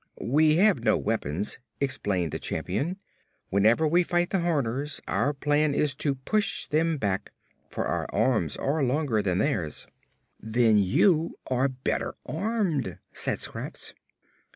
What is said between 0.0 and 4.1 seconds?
"We have no weapons," explained the Champion. "Whenever we